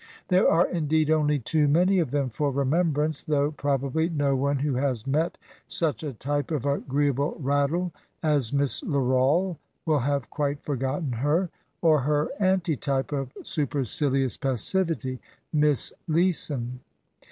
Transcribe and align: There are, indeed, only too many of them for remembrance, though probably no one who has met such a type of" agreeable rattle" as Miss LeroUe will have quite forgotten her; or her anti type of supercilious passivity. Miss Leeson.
There 0.29 0.49
are, 0.49 0.65
indeed, 0.67 1.11
only 1.11 1.37
too 1.37 1.67
many 1.67 1.99
of 1.99 2.09
them 2.09 2.31
for 2.31 2.49
remembrance, 2.49 3.21
though 3.21 3.51
probably 3.51 4.09
no 4.09 4.35
one 4.35 4.57
who 4.57 4.73
has 4.73 5.05
met 5.05 5.37
such 5.67 6.01
a 6.01 6.11
type 6.11 6.49
of" 6.49 6.65
agreeable 6.65 7.37
rattle" 7.39 7.91
as 8.23 8.51
Miss 8.51 8.81
LeroUe 8.81 9.57
will 9.85 9.99
have 9.99 10.31
quite 10.31 10.63
forgotten 10.63 11.11
her; 11.11 11.51
or 11.83 11.99
her 11.99 12.29
anti 12.39 12.75
type 12.75 13.11
of 13.11 13.31
supercilious 13.43 14.37
passivity. 14.37 15.19
Miss 15.53 15.93
Leeson. 16.07 16.79